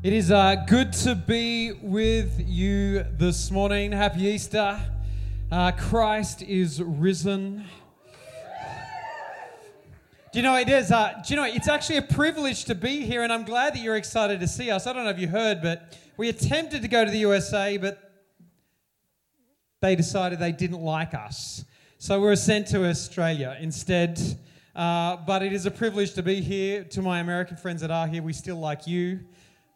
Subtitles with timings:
[0.00, 3.90] It is uh, good to be with you this morning.
[3.90, 4.80] Happy Easter.
[5.50, 7.64] Uh, Christ is risen.
[10.32, 10.92] Do you know it is?
[10.92, 13.80] Uh, do you know it's actually a privilege to be here, and I'm glad that
[13.80, 14.86] you're excited to see us.
[14.86, 17.98] I don't know if you heard, but we attempted to go to the USA, but
[19.82, 21.64] they decided they didn't like us,
[21.98, 24.20] so we were sent to Australia instead.
[24.76, 26.84] Uh, but it is a privilege to be here.
[26.84, 29.18] To my American friends that are here, we still like you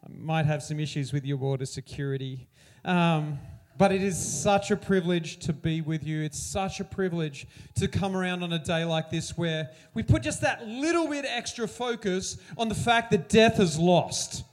[0.09, 2.47] might have some issues with your border security.
[2.85, 3.39] Um,
[3.77, 6.21] but it is such a privilege to be with you.
[6.21, 10.21] It's such a privilege to come around on a day like this where we put
[10.21, 14.43] just that little bit extra focus on the fact that death is lost.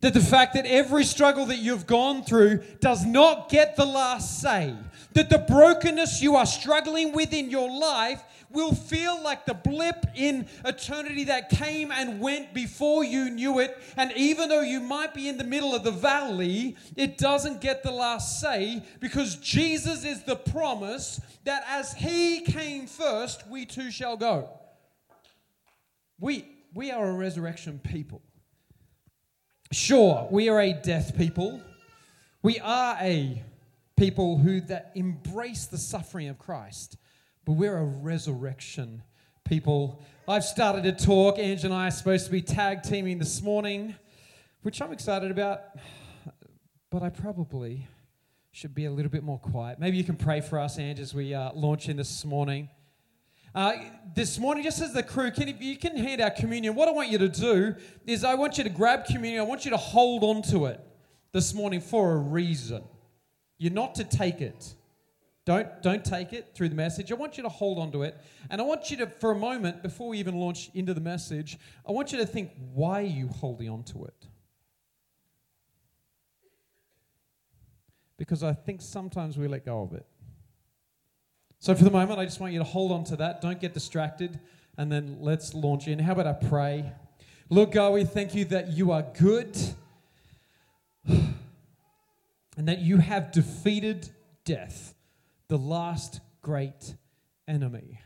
[0.00, 4.40] That the fact that every struggle that you've gone through does not get the last
[4.40, 4.74] say.
[5.18, 8.22] That the brokenness you are struggling with in your life
[8.52, 13.76] will feel like the blip in eternity that came and went before you knew it.
[13.96, 17.82] And even though you might be in the middle of the valley, it doesn't get
[17.82, 23.90] the last say because Jesus is the promise that as He came first, we too
[23.90, 24.48] shall go.
[26.20, 28.22] We, we are a resurrection people.
[29.72, 31.60] Sure, we are a death people.
[32.40, 33.42] We are a
[33.98, 36.96] people who that embrace the suffering of Christ
[37.48, 39.02] but we're a resurrection
[39.42, 40.04] people.
[40.28, 41.38] I've started to talk.
[41.38, 43.94] Ange and I are supposed to be tag teaming this morning,
[44.60, 45.62] which I'm excited about,
[46.90, 47.88] but I probably
[48.52, 49.78] should be a little bit more quiet.
[49.78, 52.68] Maybe you can pray for us, Ange, as we uh, launch in this morning.
[53.54, 53.72] Uh,
[54.14, 56.74] this morning, just as the crew, can you can hand out communion.
[56.74, 57.76] What I want you to do
[58.06, 59.40] is, I want you to grab communion.
[59.40, 60.82] I want you to hold on to it
[61.32, 62.84] this morning for a reason.
[63.58, 64.74] You're not to take it.
[65.44, 67.10] Don't, don't take it through the message.
[67.10, 68.20] I want you to hold on to it.
[68.50, 71.58] And I want you to, for a moment, before we even launch into the message,
[71.88, 74.26] I want you to think why are you holding on to it?
[78.18, 80.04] Because I think sometimes we let go of it.
[81.60, 83.40] So for the moment, I just want you to hold on to that.
[83.40, 84.38] Don't get distracted.
[84.76, 85.98] And then let's launch in.
[85.98, 86.92] How about I pray?
[87.48, 89.56] Lord God, we thank you that you are good
[92.66, 94.10] that you have defeated
[94.44, 94.94] death
[95.48, 96.94] the last great
[97.46, 98.00] enemy.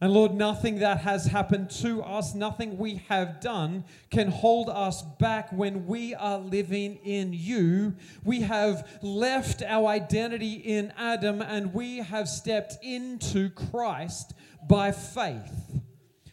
[0.00, 5.02] And Lord, nothing that has happened to us, nothing we have done can hold us
[5.02, 7.96] back when we are living in you.
[8.22, 14.34] We have left our identity in Adam and we have stepped into Christ
[14.68, 15.80] by faith.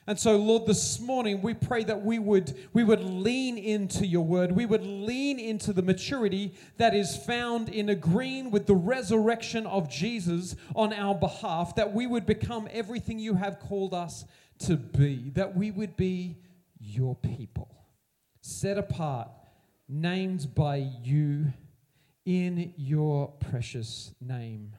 [0.08, 4.24] And so, Lord, this morning we pray that we would, we would lean into your
[4.24, 4.52] word.
[4.52, 9.90] We would lean into the maturity that is found in agreeing with the resurrection of
[9.90, 14.26] Jesus on our behalf, that we would become everything you have called us
[14.60, 16.38] to be, that we would be
[16.80, 17.70] your people,
[18.42, 19.30] set apart,
[19.90, 21.52] named by you
[22.26, 24.76] in your precious name.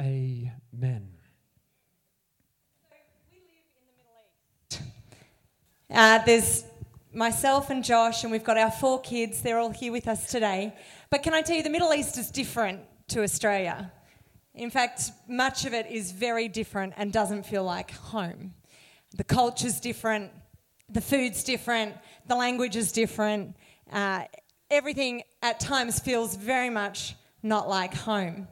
[0.00, 1.17] Amen.
[5.90, 6.64] Uh, there's
[7.14, 9.40] myself and Josh, and we've got our four kids.
[9.40, 10.74] They're all here with us today.
[11.08, 13.90] But can I tell you, the Middle East is different to Australia.
[14.54, 18.52] In fact, much of it is very different and doesn't feel like home.
[19.16, 20.30] The culture's different,
[20.90, 21.94] the food's different,
[22.26, 23.56] the language is different.
[23.90, 24.24] Uh,
[24.70, 28.46] everything at times feels very much not like home.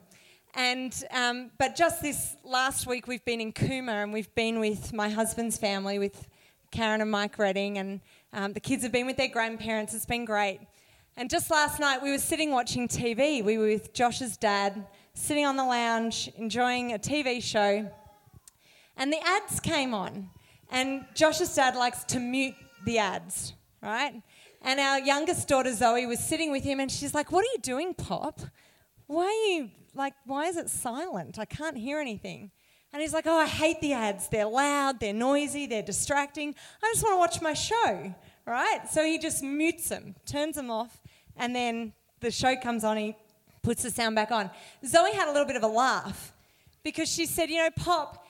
[0.54, 4.94] And um, but just this last week, we've been in Cooma and we've been with
[4.94, 6.26] my husband's family, with
[6.70, 8.00] Karen and Mike Redding, and
[8.32, 9.94] um, the kids have been with their grandparents.
[9.94, 10.60] It's been great.
[11.16, 13.42] And just last night, we were sitting watching TV.
[13.42, 17.90] We were with Josh's dad, sitting on the lounge, enjoying a TV show.
[18.96, 20.28] And the ads came on.
[20.70, 22.54] And Josh's dad likes to mute
[22.84, 24.20] the ads, right?
[24.62, 27.60] And our youngest daughter, Zoe, was sitting with him, and she's like, What are you
[27.62, 28.40] doing, Pop?
[29.06, 31.38] Why are you, like, why is it silent?
[31.38, 32.50] I can't hear anything.
[32.92, 34.28] And he's like, Oh, I hate the ads.
[34.28, 36.54] They're loud, they're noisy, they're distracting.
[36.82, 38.14] I just want to watch my show,
[38.46, 38.80] right?
[38.90, 41.00] So he just mutes them, turns them off,
[41.36, 43.16] and then the show comes on, he
[43.62, 44.50] puts the sound back on.
[44.84, 46.32] Zoe had a little bit of a laugh
[46.82, 48.24] because she said, You know, Pop,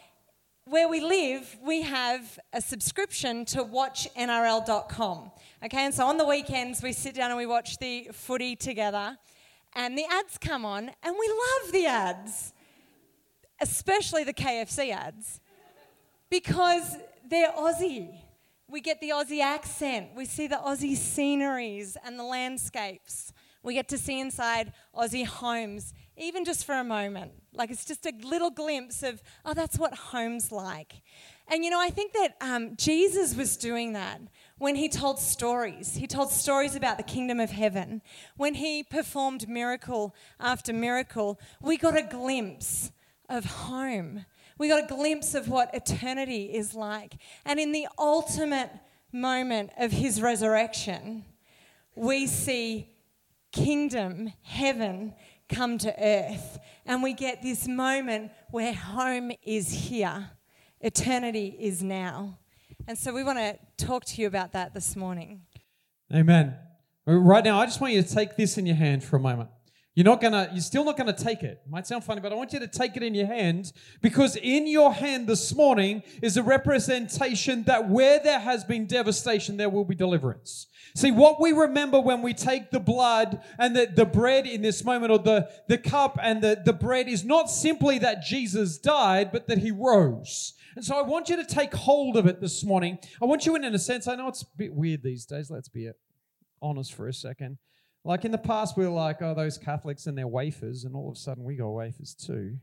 [0.65, 5.31] where we live, we have a subscription to watchnrl.com.
[5.65, 9.17] Okay, and so on the weekends, we sit down and we watch the footy together,
[9.75, 12.53] and the ads come on, and we love the ads
[13.61, 15.41] especially the KFC ads,
[16.31, 16.97] because
[17.29, 18.15] they're Aussie.
[18.69, 23.33] We get the Aussie accent, we see the Aussie sceneries and the landscapes.
[23.63, 27.33] We get to see inside Aussie homes, even just for a moment.
[27.53, 31.03] Like it's just a little glimpse of, oh, that's what home's like.
[31.49, 34.21] And you know, I think that um, Jesus was doing that
[34.59, 35.97] when he told stories.
[35.97, 38.03] He told stories about the kingdom of heaven.
[38.37, 42.93] When he performed miracle after miracle, we got a glimpse
[43.29, 44.25] of home.
[44.59, 47.15] We got a glimpse of what eternity is like.
[47.45, 48.71] And in the ultimate
[49.13, 51.25] moment of his resurrection,
[51.95, 52.91] we see
[53.53, 55.15] kingdom, heaven
[55.49, 56.59] come to earth.
[56.85, 60.31] And we get this moment where home is here,
[60.81, 62.39] eternity is now.
[62.87, 65.43] And so we want to talk to you about that this morning.
[66.15, 66.55] Amen.
[67.05, 69.51] Right now, I just want you to take this in your hand for a moment.
[69.97, 71.47] You're not gonna, you're still not gonna take it.
[71.47, 71.63] it.
[71.71, 73.73] Might sound funny, but I want you to take it in your hand
[74.03, 79.57] because in your hand this morning is a representation that where there has been devastation,
[79.57, 80.67] there will be deliverance.
[80.95, 84.85] See, what we remember when we take the blood and the, the bread in this
[84.85, 89.33] moment, or the, the cup and the, the bread, is not simply that Jesus died,
[89.33, 90.53] but that he rose.
[90.75, 92.99] And so I want you to take hold of it this morning.
[93.23, 95.51] I want you in, in a sense, I know it's a bit weird these days,
[95.51, 95.91] let's be
[96.61, 97.57] honest for a second.
[98.07, 101.09] Like in the past, we were like, oh, those Catholics and their wafers, and all
[101.09, 102.57] of a sudden we got wafers too.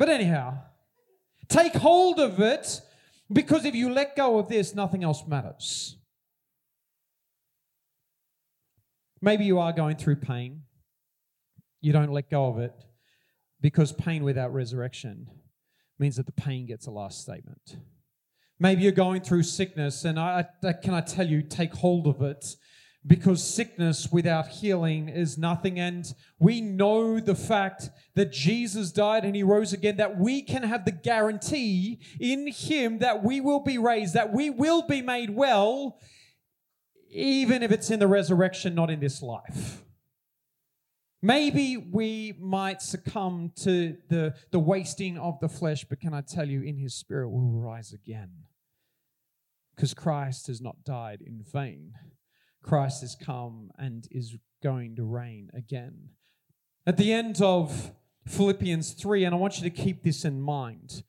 [0.00, 0.58] But anyhow,
[1.48, 2.80] take hold of it
[3.32, 5.96] because if you let go of this, nothing else matters.
[9.22, 10.62] Maybe you are going through pain.
[11.80, 12.74] You don't let go of it
[13.60, 15.28] because pain without resurrection
[16.00, 17.76] means that the pain gets a last statement.
[18.58, 22.22] Maybe you're going through sickness, and I, I, can I tell you, take hold of
[22.22, 22.56] it
[23.06, 25.78] because sickness without healing is nothing.
[25.78, 30.62] And we know the fact that Jesus died and he rose again, that we can
[30.62, 35.30] have the guarantee in him that we will be raised, that we will be made
[35.30, 36.00] well,
[37.10, 39.82] even if it's in the resurrection, not in this life.
[41.20, 46.48] Maybe we might succumb to the, the wasting of the flesh, but can I tell
[46.48, 48.30] you, in his spirit, we will rise again.
[49.74, 51.94] Because Christ has not died in vain.
[52.62, 56.10] Christ has come and is going to reign again.
[56.86, 57.92] At the end of
[58.26, 61.02] Philippians 3, and I want you to keep this in mind.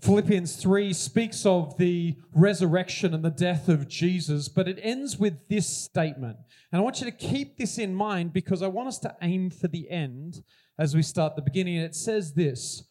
[0.00, 5.48] Philippians 3 speaks of the resurrection and the death of Jesus, but it ends with
[5.48, 6.38] this statement.
[6.72, 9.50] And I want you to keep this in mind because I want us to aim
[9.50, 10.42] for the end
[10.76, 11.76] as we start the beginning.
[11.76, 12.82] And it says this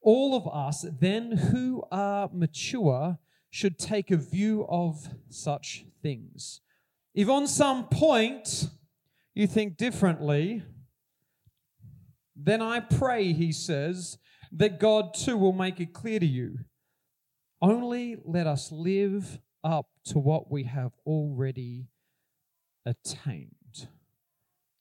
[0.00, 3.18] All of us, then who are mature,
[3.50, 6.62] should take a view of such things.
[7.16, 8.68] If on some point
[9.34, 10.62] you think differently,
[12.36, 14.18] then I pray, he says,
[14.52, 16.58] that God too will make it clear to you.
[17.62, 21.88] Only let us live up to what we have already
[22.84, 23.88] attained.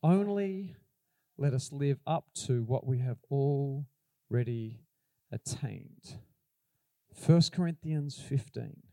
[0.04, 0.76] Only
[1.38, 4.82] let us live up to what we have already
[5.32, 6.20] attained.
[7.26, 8.84] 1 Corinthians 15,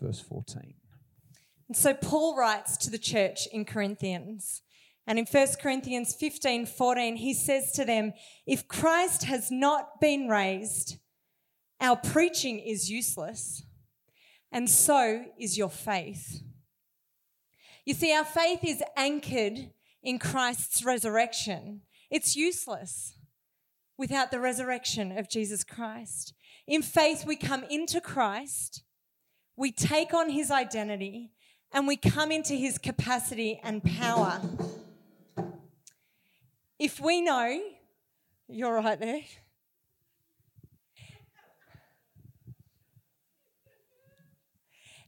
[0.00, 0.74] verse 14.
[1.68, 4.62] And so Paul writes to the church in Corinthians.
[5.06, 8.12] And in 1 Corinthians 15 14, he says to them,
[8.46, 10.98] If Christ has not been raised,
[11.80, 13.62] our preaching is useless,
[14.50, 16.42] and so is your faith.
[17.84, 19.70] You see, our faith is anchored
[20.02, 21.82] in Christ's resurrection.
[22.10, 23.14] It's useless
[23.96, 26.34] without the resurrection of Jesus Christ.
[26.66, 28.82] In faith, we come into Christ,
[29.56, 31.32] we take on his identity,
[31.72, 34.40] and we come into his capacity and power.
[36.78, 37.60] If we know,
[38.48, 39.20] you're right there.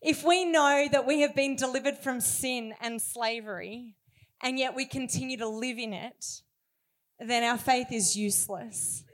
[0.02, 3.96] If we know that we have been delivered from sin and slavery,
[4.42, 6.42] and yet we continue to live in it,
[7.18, 9.04] then our faith is useless.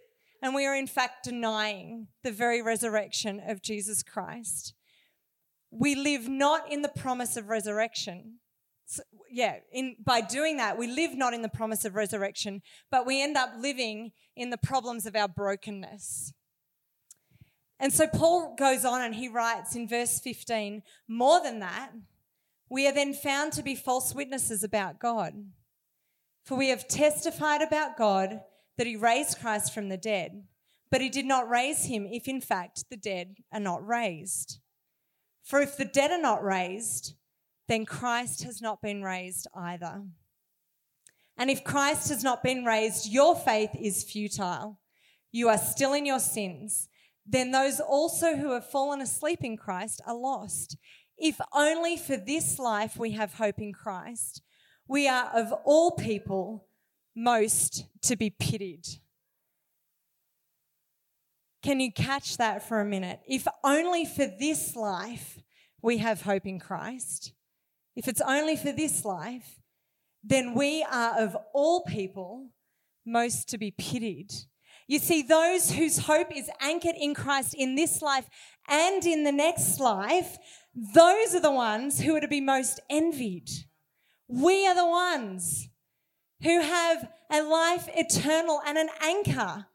[0.41, 4.75] And we are, in fact, denying the very resurrection of Jesus Christ
[5.71, 8.39] we live not in the promise of resurrection.
[8.87, 13.07] So, yeah, in, by doing that, we live not in the promise of resurrection, but
[13.07, 16.33] we end up living in the problems of our brokenness.
[17.79, 21.91] And so Paul goes on and he writes in verse 15 more than that,
[22.69, 25.35] we are then found to be false witnesses about God.
[26.45, 28.41] For we have testified about God
[28.79, 30.45] that he raised Christ from the dead,
[30.91, 34.61] but he did not raise him if in fact the dead are not raised.
[35.47, 37.15] For if the dead are not raised,
[37.69, 40.03] then Christ has not been raised either.
[41.39, 44.81] And if Christ has not been raised, your faith is futile.
[45.31, 46.89] You are still in your sins.
[47.25, 50.77] Then those also who have fallen asleep in Christ are lost.
[51.17, 54.43] If only for this life we have hope in Christ,
[54.89, 56.67] we are of all people
[57.15, 58.87] most to be pitied.
[61.67, 63.19] Can you catch that for a minute?
[63.27, 65.43] If only for this life
[65.83, 67.33] we have hope in Christ,
[67.97, 69.59] if it's only for this life,
[70.23, 72.51] then we are of all people
[73.05, 74.33] most to be pitied.
[74.87, 78.31] You see, those whose hope is anchored in Christ in this life
[78.69, 80.39] and in the next life,
[80.73, 83.51] those are the ones who are to be most envied.
[84.29, 85.69] We are the ones
[86.45, 89.67] who have a life eternal and an anchor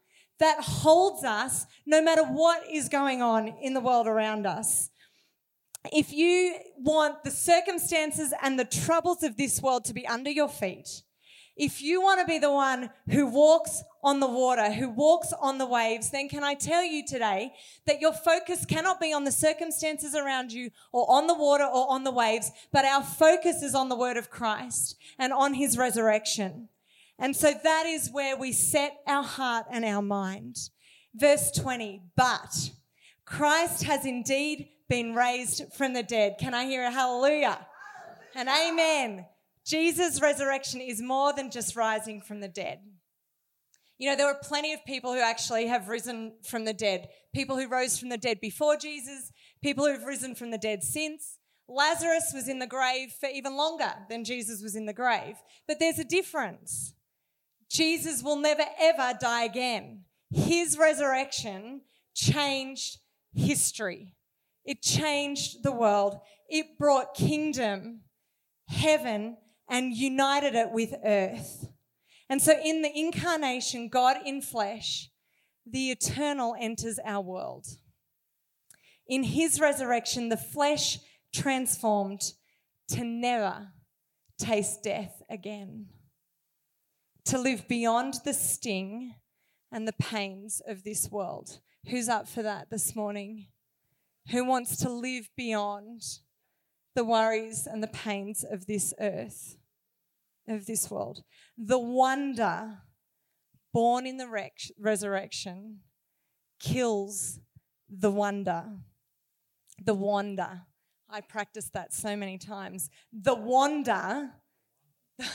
[0.42, 4.90] that holds us no matter what is going on in the world around us.
[5.92, 10.48] If you want the circumstances and the troubles of this world to be under your
[10.48, 11.02] feet,
[11.56, 15.58] if you want to be the one who walks on the water, who walks on
[15.58, 17.52] the waves, then can I tell you today
[17.86, 21.88] that your focus cannot be on the circumstances around you or on the water or
[21.88, 25.78] on the waves, but our focus is on the word of Christ and on his
[25.78, 26.68] resurrection.
[27.18, 30.56] And so that is where we set our heart and our mind.
[31.14, 32.70] Verse 20, but
[33.26, 36.36] Christ has indeed been raised from the dead.
[36.38, 37.66] Can I hear a hallelujah?
[38.34, 39.26] And amen.
[39.64, 42.80] Jesus' resurrection is more than just rising from the dead.
[43.98, 47.08] You know, there were plenty of people who actually have risen from the dead.
[47.34, 49.30] People who rose from the dead before Jesus,
[49.62, 51.38] people who have risen from the dead since.
[51.68, 55.36] Lazarus was in the grave for even longer than Jesus was in the grave.
[55.68, 56.94] But there's a difference.
[57.72, 60.04] Jesus will never ever die again.
[60.30, 61.80] His resurrection
[62.14, 62.98] changed
[63.34, 64.14] history.
[64.64, 66.18] It changed the world.
[66.48, 68.02] It brought kingdom,
[68.68, 69.38] heaven,
[69.68, 71.66] and united it with earth.
[72.28, 75.08] And so in the incarnation, God in flesh,
[75.66, 77.66] the eternal enters our world.
[79.08, 80.98] In his resurrection, the flesh
[81.34, 82.20] transformed
[82.88, 83.68] to never
[84.38, 85.86] taste death again,
[87.26, 89.14] to live beyond the sting
[89.70, 91.60] and the pains of this world.
[91.88, 93.46] Who's up for that this morning?
[94.30, 96.02] Who wants to live beyond
[96.94, 99.56] the worries and the pains of this earth,
[100.48, 101.22] of this world.
[101.56, 102.78] The wonder
[103.72, 105.80] born in the rec- resurrection
[106.60, 107.40] kills
[107.88, 108.64] the wonder.
[109.82, 110.62] The wonder.
[111.08, 112.90] I practiced that so many times.
[113.12, 114.30] The wonder.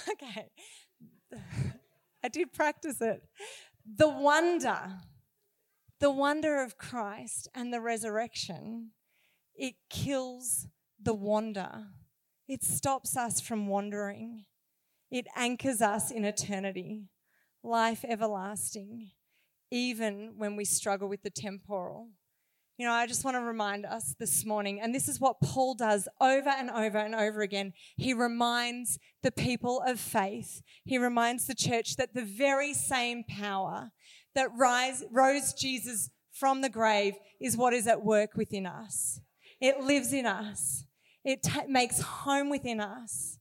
[0.09, 0.49] Okay.
[2.23, 3.23] I did practice it.
[3.85, 4.99] The wonder.
[5.99, 8.91] The wonder of Christ and the resurrection.
[9.55, 10.67] It kills
[11.01, 11.87] the wander.
[12.47, 14.45] It stops us from wandering.
[15.09, 17.09] It anchors us in eternity,
[17.63, 19.11] life everlasting,
[19.71, 22.09] even when we struggle with the temporal.
[22.77, 25.73] You know, I just want to remind us this morning, and this is what Paul
[25.73, 27.73] does over and over and over again.
[27.95, 33.91] He reminds the people of faith, he reminds the church that the very same power
[34.35, 39.19] that rise, rose Jesus from the grave is what is at work within us.
[39.59, 40.85] It lives in us
[41.27, 43.37] it t- makes home within us.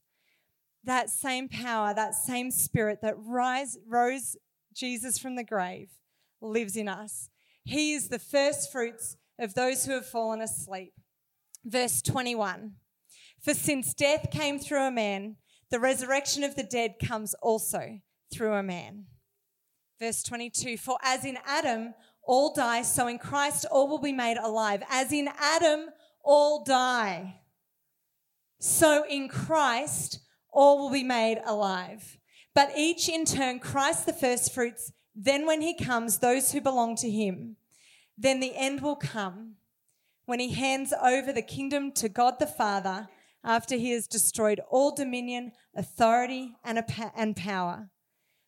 [0.83, 4.35] That same power, that same spirit that rise, rose
[4.73, 5.89] Jesus from the grave
[6.41, 7.29] lives in us.
[7.63, 10.93] He is the first fruits of those who have fallen asleep.
[11.65, 12.73] Verse 21
[13.41, 15.37] For since death came through a man,
[15.69, 17.99] the resurrection of the dead comes also
[18.33, 19.05] through a man.
[19.99, 24.37] Verse 22 For as in Adam all die, so in Christ all will be made
[24.37, 24.83] alive.
[24.89, 25.89] As in Adam
[26.23, 27.41] all die
[28.59, 30.19] so in Christ,
[30.51, 32.17] all will be made alive.
[32.55, 36.95] But each in turn, Christ the first fruits, then when he comes, those who belong
[36.97, 37.57] to him.
[38.17, 39.55] Then the end will come
[40.25, 43.07] when he hands over the kingdom to God the Father
[43.43, 46.83] after he has destroyed all dominion, authority, and,
[47.15, 47.89] and power.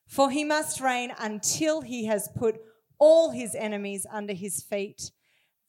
[0.08, 2.60] For he must reign until he has put
[2.98, 5.12] all his enemies under his feet.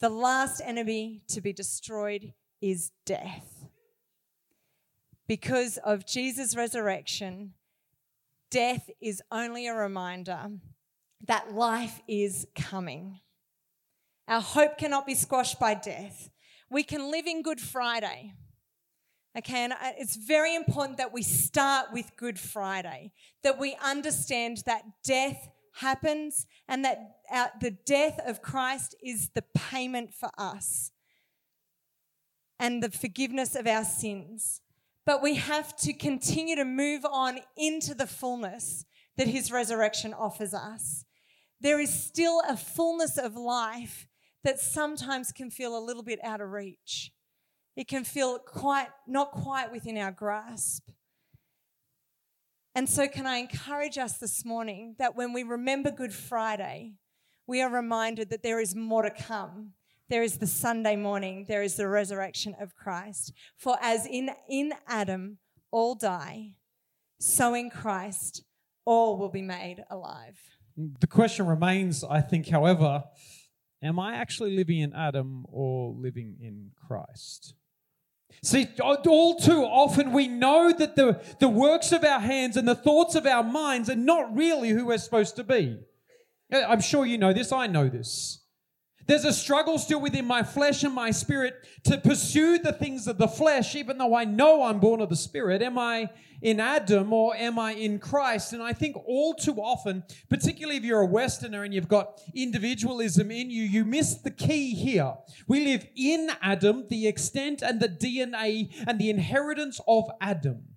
[0.01, 3.61] The last enemy to be destroyed is death
[5.31, 7.53] because of Jesus' resurrection,
[8.51, 10.51] death is only a reminder
[11.25, 13.21] that life is coming.
[14.31, 16.31] Our hope cannot be squashed by death.
[16.71, 18.35] We can live in Good Friday.
[19.37, 23.11] Okay, and uh, it's very important that we start with Good Friday,
[23.43, 26.99] that we understand that death happens and that
[27.33, 30.93] our, the death of Christ is the payment for us
[32.61, 34.61] and the forgiveness of our sins.
[35.05, 38.85] But we have to continue to move on into the fullness
[39.17, 41.05] that his resurrection offers us.
[41.61, 44.07] There is still a fullness of life
[44.45, 47.13] that sometimes can feel a little bit out of reach.
[47.77, 50.89] It can feel quite not quite within our grasp.
[52.75, 56.95] And so can I encourage us this morning that when we remember Good Friday,
[57.47, 59.73] we are reminded that there is more to come.
[60.11, 63.33] there is the Sunday morning, there is the resurrection of Christ.
[63.57, 65.39] For as in, in Adam
[65.71, 66.55] all die,
[67.21, 68.43] so in Christ
[68.85, 70.37] all will be made alive.
[70.77, 73.05] The question remains, I think, however,
[73.83, 77.55] am I actually living in Adam or living in Christ?
[78.43, 82.75] See, all too often we know that the, the works of our hands and the
[82.75, 85.79] thoughts of our minds are not really who we're supposed to be.
[86.53, 88.40] I'm sure you know this, I know this.
[89.11, 93.19] There's a struggle still within my flesh and my spirit to pursue the things of
[93.19, 95.63] the flesh, even though I know I'm born of the spirit.
[95.63, 98.53] Am I in Adam or am I in Christ?
[98.53, 103.33] And I think all too often, particularly if you're a Westerner and you've got individualism
[103.33, 105.15] in you, you miss the key here.
[105.49, 110.77] We live in Adam, the extent and the DNA and the inheritance of Adam.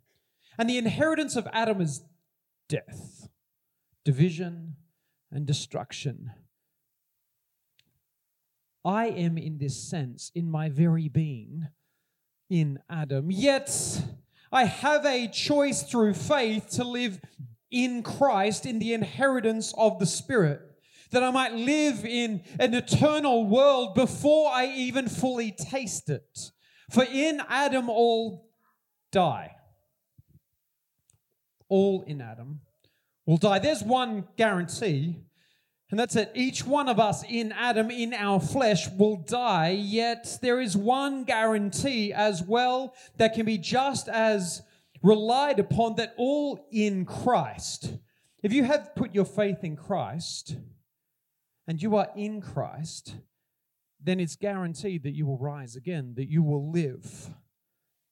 [0.58, 2.04] And the inheritance of Adam is
[2.68, 3.28] death,
[4.04, 4.78] division,
[5.32, 6.32] and destruction.
[8.86, 11.68] I am, in this sense, in my very being,
[12.50, 13.32] in Adam.
[13.32, 14.04] Yet
[14.52, 17.20] I have a choice through faith to live
[17.72, 20.62] in Christ in the inheritance of the Spirit,
[21.12, 26.52] that I might live in an eternal world before I even fully taste it.
[26.92, 28.50] For in Adam all
[29.12, 29.56] die.
[31.70, 32.62] All in Adam
[33.26, 33.60] will die.
[33.60, 35.24] There's one guarantee
[35.94, 36.32] and that's it.
[36.34, 41.24] Each one of us in Adam, in our flesh, will die, yet there is one
[41.24, 44.64] guarantee as well that can be just as
[45.04, 47.94] relied upon that all in Christ.
[48.42, 50.56] If you have put your faith in Christ
[51.68, 53.14] and you are in Christ,
[54.02, 57.30] then it's guaranteed that you will rise again, that you will live.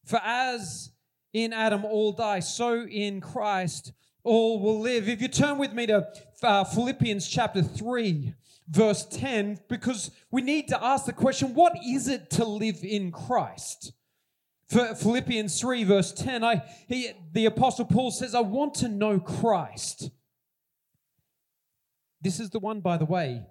[0.06, 0.92] For as
[1.34, 3.92] in Adam all die, so in Christ
[4.24, 5.08] all will live.
[5.08, 6.08] If you turn with me to
[6.44, 8.34] uh, Philippians chapter 3,
[8.70, 13.12] verse 10, because we need to ask the question what is it to live in
[13.12, 13.94] Christ?
[14.68, 19.20] For Philippians 3, verse 10, I, he, the Apostle Paul says, I want to know
[19.20, 20.10] Christ.
[22.22, 23.46] This is the one, by the way,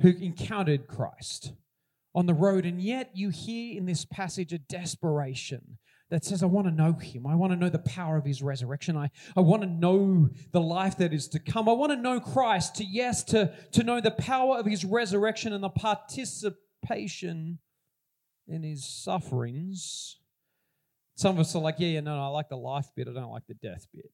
[0.00, 1.52] who encountered Christ
[2.14, 5.78] on the road, and yet you hear in this passage a desperation
[6.10, 7.26] that says, I want to know him.
[7.26, 8.96] I want to know the power of his resurrection.
[8.96, 11.68] I, I want to know the life that is to come.
[11.68, 15.52] I want to know Christ, to yes, to, to know the power of his resurrection
[15.52, 17.58] and the participation
[18.46, 20.18] in his sufferings.
[21.16, 23.12] Some of us are like, yeah, yeah, no, no, I like the life bit, I
[23.12, 24.10] don't like the death bit.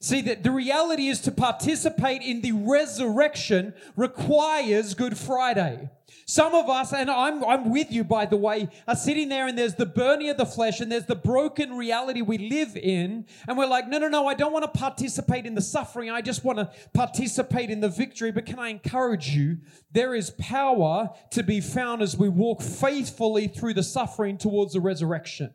[0.00, 5.90] See, that the reality is to participate in the resurrection requires Good Friday.
[6.24, 9.58] Some of us, and I'm, I'm with you by the way, are sitting there and
[9.58, 13.26] there's the burning of the flesh and there's the broken reality we live in.
[13.48, 16.10] And we're like, no, no, no, I don't want to participate in the suffering.
[16.10, 18.30] I just want to participate in the victory.
[18.30, 19.56] But can I encourage you?
[19.90, 24.80] There is power to be found as we walk faithfully through the suffering towards the
[24.80, 25.54] resurrection.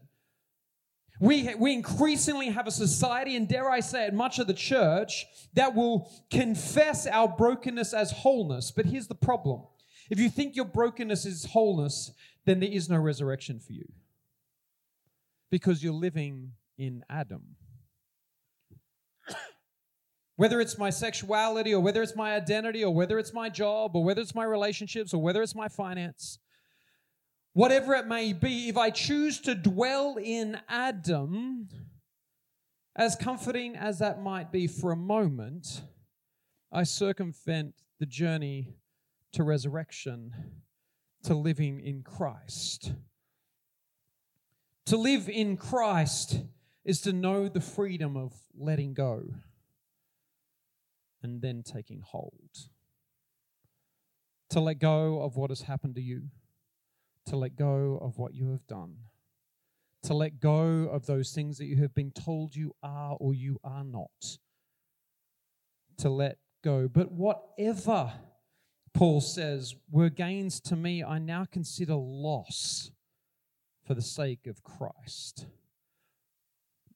[1.24, 5.26] We, we increasingly have a society, and dare I say it, much of the church,
[5.54, 8.72] that will confess our brokenness as wholeness.
[8.72, 9.62] But here's the problem
[10.10, 12.12] if you think your brokenness is wholeness,
[12.44, 13.86] then there is no resurrection for you
[15.50, 17.56] because you're living in Adam.
[20.36, 24.04] Whether it's my sexuality, or whether it's my identity, or whether it's my job, or
[24.04, 26.40] whether it's my relationships, or whether it's my finance,
[27.54, 31.70] whatever it may be, if I choose to dwell in Adam,
[32.96, 35.82] as comforting as that might be for a moment,
[36.72, 38.76] I circumvent the journey
[39.32, 40.34] to resurrection,
[41.24, 42.94] to living in Christ.
[44.88, 46.42] To live in Christ
[46.84, 49.24] is to know the freedom of letting go
[51.22, 52.50] and then taking hold.
[54.50, 56.24] To let go of what has happened to you
[57.28, 58.96] to let go of what you have done,
[60.04, 63.60] to let go of those things that you have been told you are or you
[63.64, 64.38] are not,
[65.98, 66.88] to let go.
[66.88, 68.14] But whatever
[68.94, 72.92] Paul says were gains to me, I now consider loss
[73.86, 75.46] for the sake of Christ.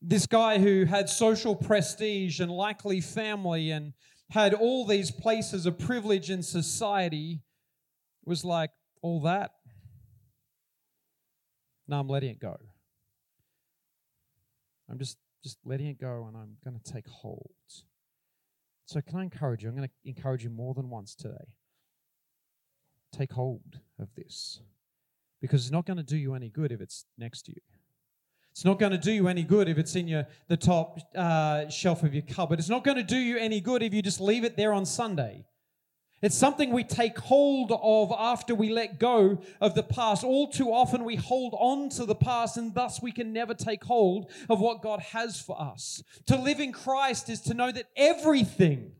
[0.02, 3.94] This guy who had social prestige and likely family and
[4.30, 7.42] had all these places of privilege in society
[8.26, 9.52] was like, all that
[11.88, 12.58] no, I'm letting it go.
[14.89, 17.52] I'm just just letting it go and I'm going to take hold.
[18.86, 19.69] So can I encourage you?
[19.69, 21.54] I'm going to encourage you more than once today.
[23.13, 24.62] Take hold of this.
[25.41, 27.62] Because it's not going to do you any good if it's next to you.
[28.52, 31.69] It's not going to do you any good if it's in your the top uh,
[31.69, 32.58] shelf of your cupboard.
[32.58, 34.86] It's not going to do you any good if you just leave it there on
[34.86, 35.45] Sunday.
[36.21, 40.23] It's something we take hold of after we let go of the past.
[40.23, 43.84] All too often, we hold on to the past, and thus we can never take
[43.84, 46.01] hold of what God has for us.
[46.25, 48.93] To live in Christ is to know that everything,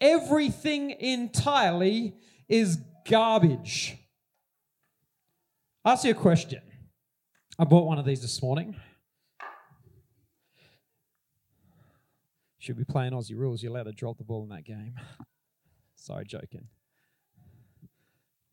[0.00, 2.14] everything entirely
[2.46, 3.96] is garbage.
[5.82, 6.60] I'll ask you a question.
[7.58, 8.76] I bought one of these this morning.
[12.58, 13.62] Should be playing Aussie rules.
[13.62, 14.94] You're allowed to drop the ball in that game.
[16.00, 16.66] Sorry, joking.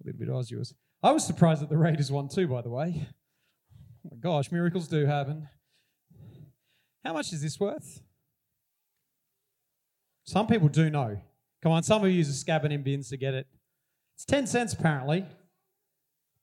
[0.02, 0.74] A little bit Aussie rules.
[1.02, 3.08] I was surprised that the Raiders won too, by the way.
[4.06, 5.48] Oh my gosh, miracles do happen.
[7.06, 8.02] How much is this worth?
[10.26, 11.22] Some people do know.
[11.64, 13.48] Come on, some of you use a scabbing in bins to get it.
[14.16, 15.26] It's 10 cents apparently.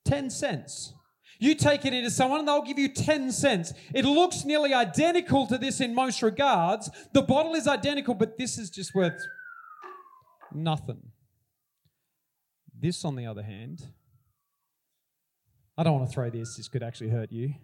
[0.06, 0.94] 10 cents.
[1.38, 3.74] You take it into someone and they'll give you 10 cents.
[3.92, 6.88] It looks nearly identical to this in most regards.
[7.12, 9.20] The bottle is identical, but this is just worth
[10.54, 11.10] nothing.
[12.78, 13.82] This, on the other hand,
[15.76, 17.54] I don't want to throw this, this could actually hurt you.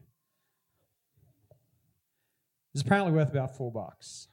[2.74, 4.28] It's apparently worth about four bucks.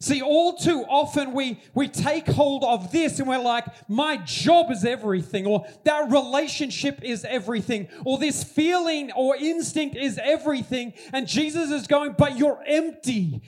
[0.00, 4.72] See, all too often we, we take hold of this and we're like, my job
[4.72, 10.92] is everything, or that relationship is everything, or this feeling or instinct is everything.
[11.12, 13.42] And Jesus is going, but you're empty.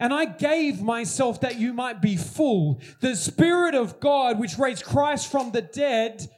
[0.00, 2.80] And I gave myself that you might be full.
[3.00, 6.28] The Spirit of God, which raised Christ from the dead,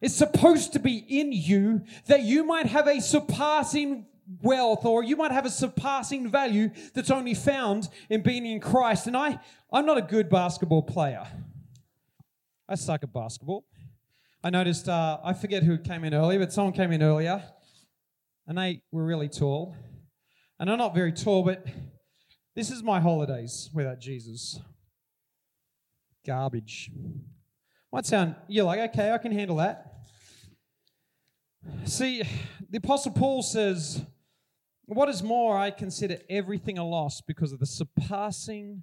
[0.00, 4.06] is supposed to be in you that you might have a surpassing
[4.42, 9.06] wealth or you might have a surpassing value that's only found in being in Christ.
[9.06, 9.38] And I,
[9.72, 11.26] I'm not a good basketball player.
[12.68, 13.64] I suck at basketball.
[14.42, 17.42] I noticed, uh, I forget who came in earlier, but someone came in earlier
[18.46, 19.76] and they were really tall.
[20.58, 21.66] And I'm not very tall, but
[22.54, 24.60] this is my holidays without Jesus.
[26.26, 26.90] Garbage.
[27.92, 29.92] Might sound, you're like, okay, I can handle that.
[31.84, 32.22] See,
[32.70, 34.02] the Apostle Paul says,
[34.86, 38.82] what is more, I consider everything a loss because of the surpassing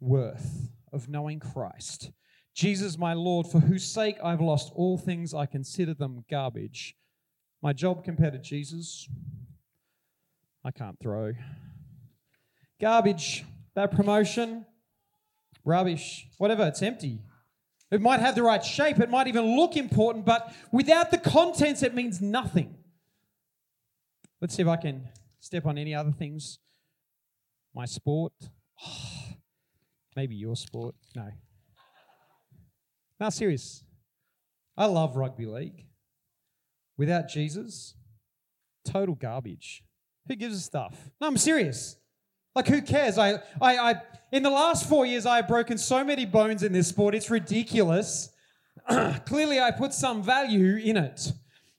[0.00, 2.10] worth of knowing Christ.
[2.54, 6.96] Jesus, my Lord, for whose sake I've lost all things, I consider them garbage.
[7.62, 9.08] My job compared to Jesus,
[10.64, 11.32] I can't throw.
[12.84, 13.46] Garbage.
[13.76, 14.66] That promotion,
[15.64, 16.28] rubbish.
[16.36, 17.18] Whatever, it's empty.
[17.90, 21.82] It might have the right shape, it might even look important, but without the contents,
[21.82, 22.76] it means nothing.
[24.38, 25.08] Let's see if I can
[25.40, 26.58] step on any other things.
[27.74, 28.34] My sport.
[28.86, 29.28] Oh,
[30.16, 30.94] maybe your sport.
[31.16, 31.30] No.
[33.18, 33.82] Now, serious.
[34.76, 35.86] I love rugby league.
[36.98, 37.94] Without Jesus,
[38.84, 39.82] total garbage.
[40.28, 40.94] Who gives a stuff?
[41.18, 41.96] No, I'm serious.
[42.54, 43.18] Like, who cares?
[43.18, 43.94] I, I, I,
[44.30, 47.14] in the last four years, I have broken so many bones in this sport.
[47.14, 48.30] It's ridiculous.
[49.26, 51.32] Clearly, I put some value in it.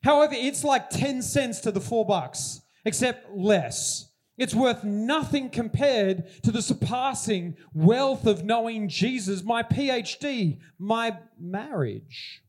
[0.03, 4.09] However, it's like 10 cents to the four bucks, except less.
[4.37, 12.43] It's worth nothing compared to the surpassing wealth of knowing Jesus, my PhD, my marriage,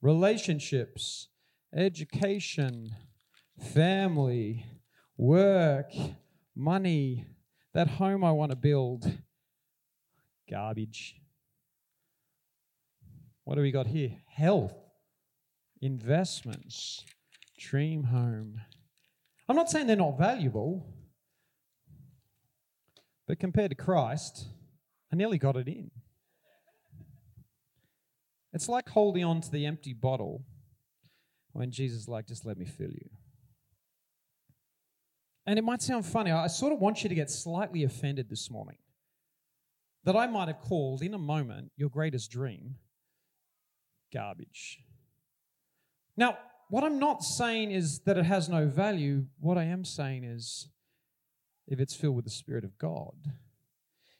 [0.00, 1.28] relationships,
[1.74, 2.94] education,
[3.60, 4.66] family,
[5.16, 5.92] work,
[6.56, 7.26] money,
[7.74, 9.12] that home I want to build.
[10.50, 11.16] Garbage.
[13.44, 14.12] What do we got here?
[14.26, 14.74] Health
[15.80, 17.04] investments,
[17.58, 18.60] dream home.
[19.48, 20.86] I'm not saying they're not valuable,
[23.26, 24.46] but compared to Christ,
[25.12, 25.90] I nearly got it in.
[28.52, 30.44] It's like holding on to the empty bottle
[31.52, 33.10] when Jesus like, just let me fill you.
[35.46, 38.50] And it might sound funny, I sort of want you to get slightly offended this
[38.50, 38.78] morning
[40.04, 42.76] that I might have called in a moment your greatest dream
[44.12, 44.80] garbage.
[46.16, 49.26] Now, what I'm not saying is that it has no value.
[49.38, 50.68] What I am saying is
[51.66, 53.14] if it's filled with the Spirit of God,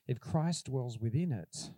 [0.07, 1.71] if Christ dwells within it,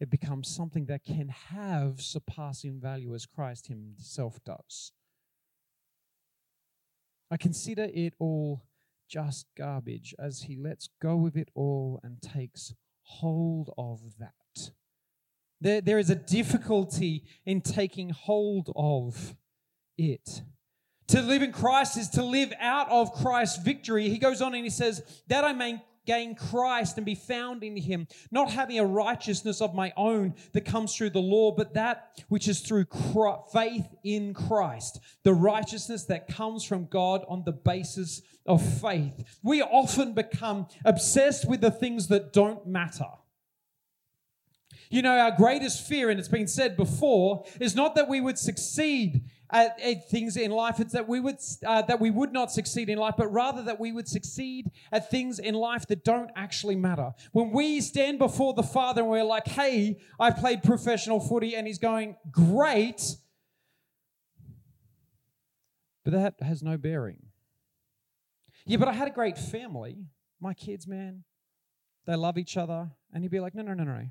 [0.00, 4.92] it becomes something that can have surpassing value as Christ Himself does.
[7.30, 8.62] I consider it all
[9.08, 14.70] just garbage as He lets go of it all and takes hold of that.
[15.60, 19.34] There, there is a difficulty in taking hold of
[19.96, 20.42] it.
[21.08, 24.08] To live in Christ is to live out of Christ's victory.
[24.08, 27.76] He goes on and he says, That I may gain Christ and be found in
[27.76, 32.24] him, not having a righteousness of my own that comes through the law, but that
[32.28, 32.86] which is through
[33.52, 39.38] faith in Christ, the righteousness that comes from God on the basis of faith.
[39.42, 43.10] We often become obsessed with the things that don't matter.
[44.90, 48.38] You know, our greatest fear, and it's been said before, is not that we would
[48.38, 50.80] succeed at, at things in life.
[50.80, 53.80] It's that we would uh, that we would not succeed in life, but rather that
[53.80, 57.12] we would succeed at things in life that don't actually matter.
[57.32, 61.66] When we stand before the Father and we're like, "Hey, I played professional footy," and
[61.66, 63.16] He's going, "Great,"
[66.04, 67.22] but that has no bearing.
[68.66, 70.06] Yeah, but I had a great family.
[70.40, 71.24] My kids, man,
[72.06, 74.04] they love each other, and He'd be like, "No, no, no, no."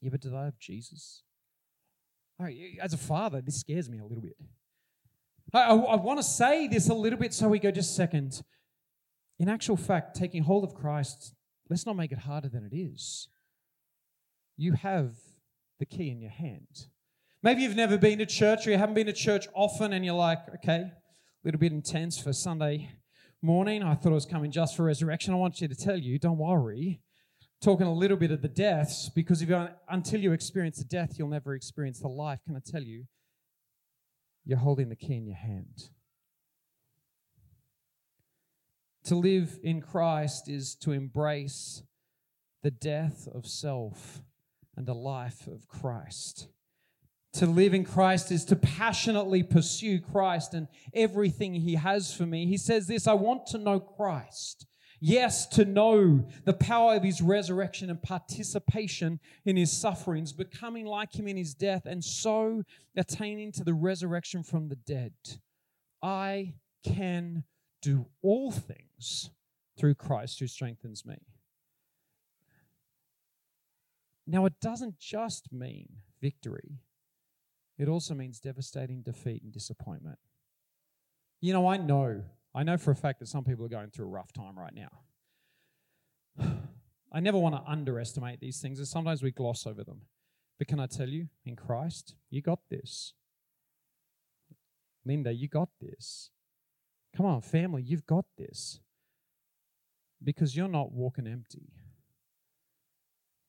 [0.00, 1.24] Yeah, but do they have Jesus?
[2.80, 4.36] As a father, this scares me a little bit.
[5.52, 8.42] I, I, I want to say this a little bit so we go just second.
[9.38, 11.34] In actual fact, taking hold of Christ,
[11.68, 13.28] let's not make it harder than it is.
[14.56, 15.14] You have
[15.78, 16.86] the key in your hand.
[17.42, 20.14] Maybe you've never been to church or you haven't been to church often and you're
[20.14, 20.92] like, okay, a
[21.42, 22.90] little bit intense for Sunday
[23.40, 23.82] morning.
[23.82, 25.32] I thought I was coming just for resurrection.
[25.32, 27.00] I want you to tell you, don't worry
[27.60, 31.18] talking a little bit of the deaths because if you, until you experience the death,
[31.18, 32.40] you'll never experience the life.
[32.46, 33.04] Can I tell you?
[34.44, 35.90] You're holding the key in your hand.
[39.04, 41.82] To live in Christ is to embrace
[42.62, 44.22] the death of self
[44.76, 46.48] and the life of Christ.
[47.34, 52.46] To live in Christ is to passionately pursue Christ and everything He has for me.
[52.46, 54.66] He says this I want to know Christ.
[55.02, 61.18] Yes, to know the power of his resurrection and participation in his sufferings, becoming like
[61.18, 62.62] him in his death, and so
[62.94, 65.14] attaining to the resurrection from the dead.
[66.02, 67.44] I can
[67.80, 69.30] do all things
[69.78, 71.16] through Christ who strengthens me.
[74.26, 75.88] Now, it doesn't just mean
[76.20, 76.78] victory,
[77.78, 80.18] it also means devastating defeat and disappointment.
[81.40, 84.06] You know, I know I know for a fact that some people are going through
[84.06, 85.00] a rough time right now.
[87.12, 90.02] I never want to underestimate these things, and sometimes we gloss over them.
[90.58, 93.14] But can I tell you, in Christ, you got this.
[95.04, 96.30] Linda, you got this.
[97.16, 98.80] Come on, family, you've got this.
[100.22, 101.72] Because you're not walking empty.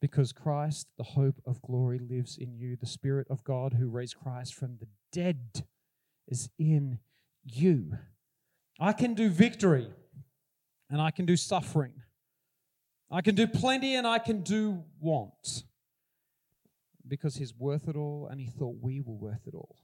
[0.02, 2.76] Because Christ, the hope of glory, lives in you.
[2.76, 5.66] The Spirit of God who raised Christ from the dead
[6.28, 7.00] is in
[7.44, 7.98] you.
[8.82, 9.88] I can do victory
[10.90, 11.94] and I can do suffering.
[13.12, 15.64] I can do plenty and I can do want
[17.08, 19.78] because he's worth it all and he thought we were worth it all.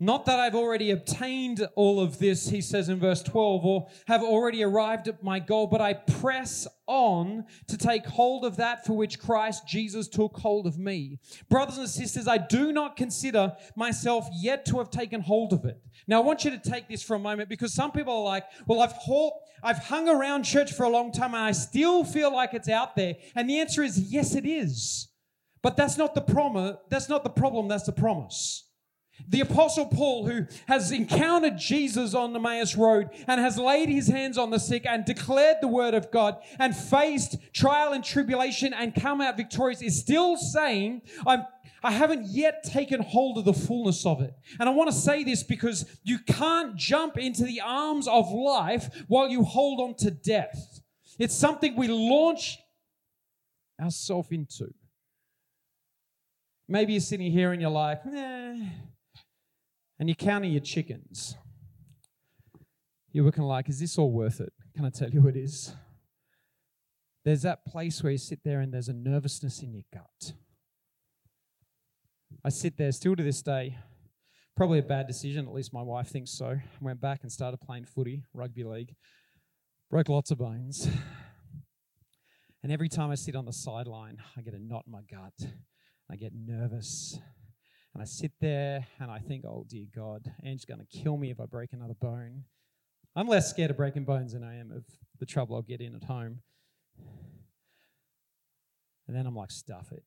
[0.00, 4.24] Not that I've already obtained all of this, he says in verse 12, or have
[4.24, 8.94] already arrived at my goal, but I press on to take hold of that for
[8.94, 11.20] which Christ Jesus took hold of me.
[11.48, 15.80] Brothers and sisters, I do not consider myself yet to have taken hold of it.
[16.08, 18.44] Now, I want you to take this for a moment because some people are like,
[18.66, 18.94] well, I've,
[19.62, 22.96] I've hung around church for a long time and I still feel like it's out
[22.96, 23.14] there.
[23.36, 25.08] And the answer is yes, it is.
[25.62, 26.76] But that's not the promise.
[26.90, 27.68] That's not the problem.
[27.68, 28.63] That's the promise.
[29.28, 34.08] The Apostle Paul, who has encountered Jesus on the Emmaus Road and has laid his
[34.08, 38.74] hands on the sick and declared the word of God and faced trial and tribulation
[38.74, 41.46] and come out victorious, is still saying, I'm,
[41.82, 44.34] I haven't yet taken hold of the fullness of it.
[44.60, 49.04] And I want to say this because you can't jump into the arms of life
[49.08, 50.80] while you hold on to death.
[51.18, 52.58] It's something we launch
[53.80, 54.74] ourselves into.
[56.68, 58.66] Maybe you're sitting here and you're like, eh
[59.98, 61.36] and you're counting your chickens,
[63.12, 64.52] you're looking like, is this all worth it?
[64.74, 65.74] Can I tell you it is?
[67.24, 70.32] There's that place where you sit there and there's a nervousness in your gut.
[72.44, 73.78] I sit there still to this day.
[74.56, 76.46] Probably a bad decision, at least my wife thinks so.
[76.46, 78.94] I went back and started playing footy, rugby league.
[79.90, 80.88] Broke lots of bones.
[82.62, 85.50] And every time I sit on the sideline, I get a knot in my gut.
[86.10, 87.18] I get nervous.
[87.94, 91.30] And I sit there and I think, oh dear God, Ange's going to kill me
[91.30, 92.42] if I break another bone.
[93.14, 94.84] I'm less scared of breaking bones than I am of
[95.20, 96.40] the trouble I'll get in at home.
[99.06, 100.02] And then I'm like, stuff it.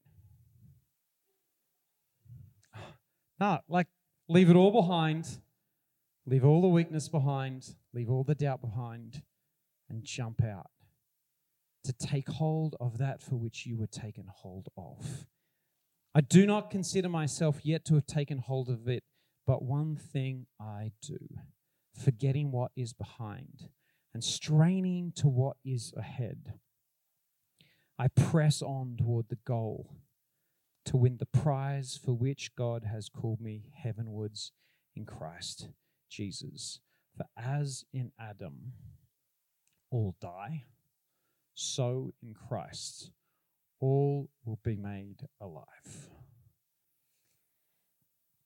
[3.39, 3.85] No, like,
[4.27, 5.37] leave it all behind,
[6.25, 9.21] leave all the weakness behind, leave all the doubt behind,
[9.87, 10.71] and jump out
[11.83, 15.27] to take hold of that for which you were taken hold of.
[16.17, 19.03] I do not consider myself yet to have taken hold of it,
[19.45, 21.19] but one thing I do,
[21.93, 23.69] forgetting what is behind
[24.15, 26.55] and straining to what is ahead.
[27.99, 29.93] I press on toward the goal
[30.85, 34.53] to win the prize for which God has called me heavenwards
[34.95, 35.69] in Christ
[36.09, 36.79] Jesus.
[37.15, 38.73] For as in Adam
[39.91, 40.63] all die,
[41.53, 43.11] so in Christ
[43.79, 46.09] all will be made alive.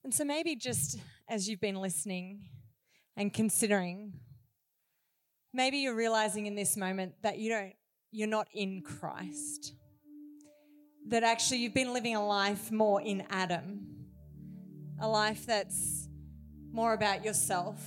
[0.03, 0.97] And so maybe just
[1.29, 2.49] as you've been listening
[3.15, 4.13] and considering,
[5.53, 7.73] maybe you're realizing in this moment that you don't
[8.11, 9.73] you're not in Christ.
[11.07, 13.87] That actually you've been living a life more in Adam.
[14.99, 16.09] A life that's
[16.71, 17.79] more about yourself,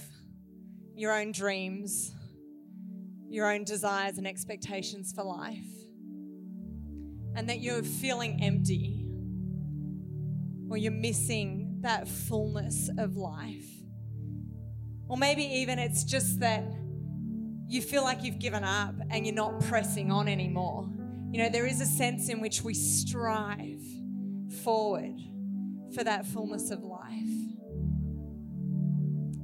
[0.94, 2.12] your own dreams,
[3.28, 5.83] your own desires and expectations for life.
[7.34, 9.06] And that you're feeling empty
[10.70, 13.68] or you're missing that fullness of life.
[15.08, 16.64] Or maybe even it's just that
[17.66, 20.88] you feel like you've given up and you're not pressing on anymore.
[21.30, 23.82] You know, there is a sense in which we strive
[24.62, 25.20] forward
[25.94, 27.10] for that fullness of life.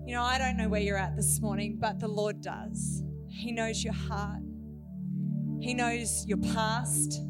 [0.07, 3.03] You know, I don't know where you're at this morning, but the Lord does.
[3.29, 4.43] He knows your heart,
[5.61, 7.21] He knows your past,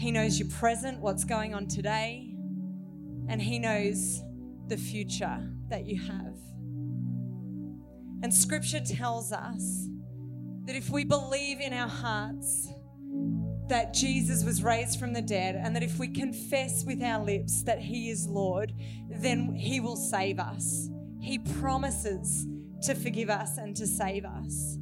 [0.00, 2.34] He knows your present, what's going on today,
[3.28, 4.22] and He knows
[4.66, 6.38] the future that you have.
[8.22, 9.88] And scripture tells us
[10.64, 12.68] that if we believe in our hearts
[13.68, 17.62] that Jesus was raised from the dead, and that if we confess with our lips
[17.64, 18.72] that He is Lord,
[19.10, 20.88] then He will save us.
[21.20, 22.46] He promises
[22.84, 24.78] to forgive us and to save us.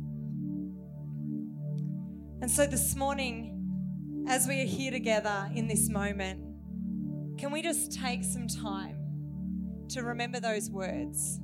[2.40, 3.57] And so this morning,
[4.28, 6.40] as we are here together in this moment,
[7.38, 8.96] can we just take some time
[9.90, 11.40] to remember those words?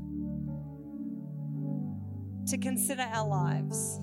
[2.47, 3.99] to consider our lives,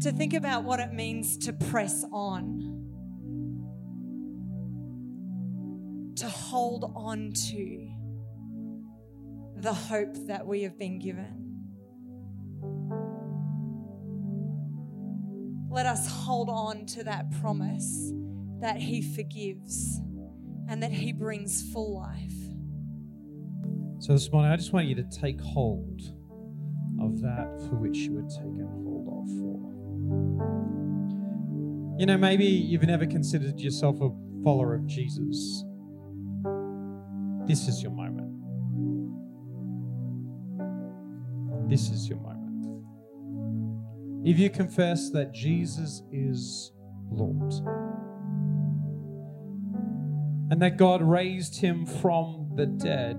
[0.00, 2.60] to think about what it means to press on,
[6.16, 7.90] to hold on to
[9.56, 11.43] the hope that we have been given.
[15.74, 18.12] Let us hold on to that promise
[18.60, 20.00] that He forgives
[20.68, 22.32] and that He brings full life.
[23.98, 26.00] So this morning, I just want you to take hold
[27.00, 29.74] of that for which you were taken hold of for.
[31.98, 34.10] You know, maybe you've never considered yourself a
[34.44, 35.64] follower of Jesus.
[37.48, 38.30] This is your moment.
[41.68, 42.43] This is your moment.
[44.24, 46.72] If you confess that Jesus is
[47.10, 47.52] Lord
[50.50, 53.18] and that God raised him from the dead,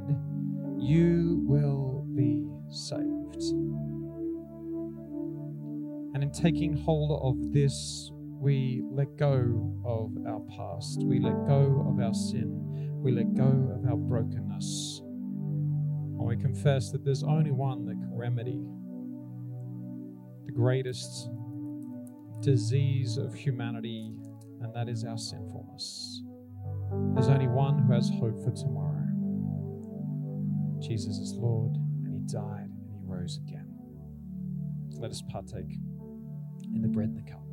[0.79, 3.43] you will be saved.
[6.15, 8.09] And in taking hold of this,
[8.41, 12.61] we let go of our past, we let go of our sin,
[13.03, 15.01] we let go of our brokenness.
[15.03, 18.65] And we confess that there's only one that can remedy
[20.55, 21.29] greatest
[22.41, 24.13] disease of humanity,
[24.61, 26.21] and that is our sinfulness.
[27.13, 29.03] There's only one who has hope for tomorrow.
[30.79, 33.67] Jesus is Lord, and He died and He rose again.
[34.91, 35.71] Let us partake
[36.73, 37.44] in the bread and the cup.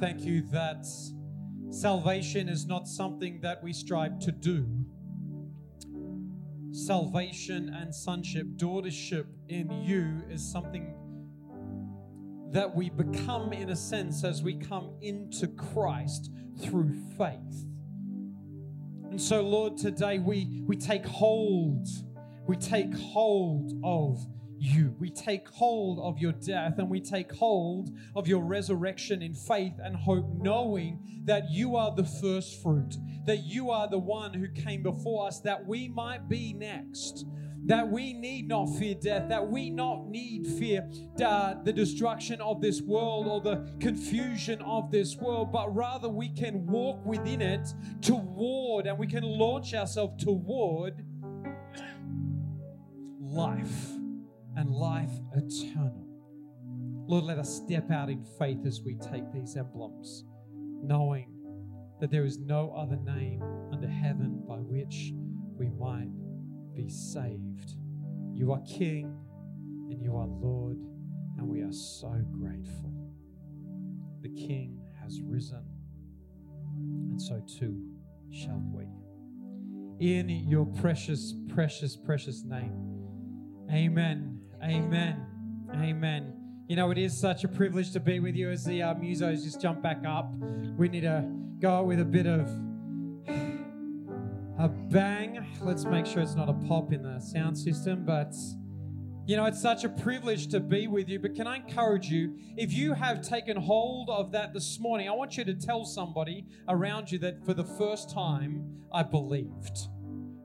[0.00, 0.86] Thank you that
[1.68, 4.66] salvation is not something that we strive to do.
[6.72, 10.94] Salvation and sonship, daughtership in you is something
[12.50, 16.30] that we become, in a sense, as we come into Christ
[16.62, 17.66] through faith.
[19.10, 21.86] And so, Lord, today we, we take hold,
[22.46, 24.26] we take hold of
[24.60, 24.94] you.
[24.98, 29.72] We take hold of your death and we take hold of your resurrection in faith
[29.82, 32.96] and hope, knowing that you are the first fruit,
[33.26, 37.24] that you are the one who came before us, that we might be next.
[37.66, 40.90] That we need not fear death, that we not need fear
[41.22, 46.30] uh, the destruction of this world or the confusion of this world, but rather we
[46.30, 47.68] can walk within it
[48.00, 51.04] toward and we can launch ourselves toward
[53.20, 53.99] life
[54.60, 56.06] and life eternal.
[57.06, 60.24] Lord, let us step out in faith as we take these emblems,
[60.82, 61.32] knowing
[61.98, 63.42] that there is no other name
[63.72, 65.12] under heaven by which
[65.56, 66.10] we might
[66.74, 67.76] be saved.
[68.34, 69.16] You are King
[69.90, 70.76] and you are Lord,
[71.38, 72.92] and we are so grateful.
[74.20, 75.64] The King has risen,
[77.10, 77.82] and so too
[78.30, 78.84] shall we.
[80.06, 82.76] In your precious, precious, precious name.
[83.72, 84.39] Amen.
[84.62, 85.26] Amen.
[85.74, 86.34] Amen.
[86.68, 89.42] You know, it is such a privilege to be with you as the uh, musos
[89.42, 90.34] just jump back up.
[90.76, 91.24] We need to
[91.58, 92.48] go with a bit of
[94.58, 95.46] a bang.
[95.62, 98.34] Let's make sure it's not a pop in the sound system, but
[99.26, 101.18] you know, it's such a privilege to be with you.
[101.18, 105.12] But can I encourage you, if you have taken hold of that this morning, I
[105.12, 109.88] want you to tell somebody around you that for the first time, I believed.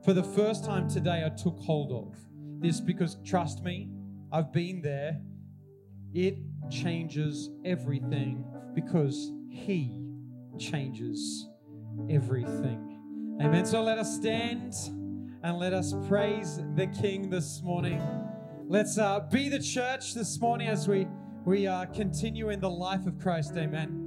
[0.04, 2.16] For the first time today, I took hold of
[2.60, 3.90] this because trust me,
[4.36, 5.18] I've been there
[6.12, 6.36] it
[6.70, 9.98] changes everything because He
[10.58, 11.48] changes
[12.10, 13.38] everything.
[13.40, 13.64] Amen.
[13.64, 14.74] So let us stand
[15.42, 18.02] and let us praise the King this morning.
[18.66, 21.06] Let's uh, be the church this morning as we
[21.46, 23.56] we uh, continue in the life of Christ.
[23.56, 24.05] Amen.